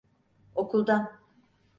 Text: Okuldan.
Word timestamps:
Okuldan. 0.55 1.07